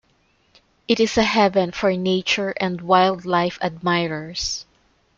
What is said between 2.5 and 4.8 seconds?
and wild life admirers.